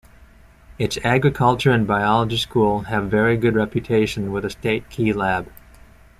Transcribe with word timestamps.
Its 0.79 0.97
agriculture 1.03 1.69
and 1.69 1.85
biology 1.85 2.35
school 2.35 2.85
have 2.85 3.07
very 3.11 3.37
good 3.37 3.53
reputation 3.53 4.31
with 4.31 4.43
a 4.43 4.49
State 4.49 4.89
Key 4.89 5.13
Lab. 5.13 5.51